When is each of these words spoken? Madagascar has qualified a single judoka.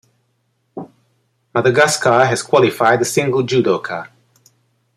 Madagascar 1.53 2.25
has 2.25 2.41
qualified 2.41 2.99
a 3.03 3.05
single 3.05 3.43
judoka. 3.43 4.07